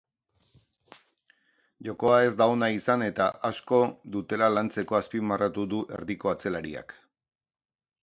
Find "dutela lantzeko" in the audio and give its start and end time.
4.19-5.01